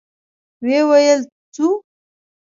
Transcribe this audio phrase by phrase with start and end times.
[0.65, 1.19] ويې ويل:
[1.55, 1.67] ځو؟